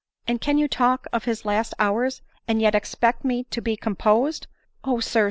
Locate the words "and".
0.27-0.41, 2.47-2.59